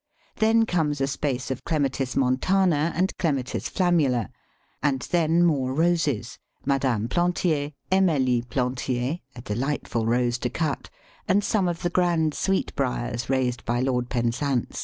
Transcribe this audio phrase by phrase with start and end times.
[0.37, 4.29] Then comes a space of Clematis Montana and Clematis flammula,
[4.81, 10.89] and then more Roses Madame Plantier, Emélie Plantier (a delightful Rose to cut),
[11.27, 14.79] and some of the grand Sweetbriars raised by Lord Penzance.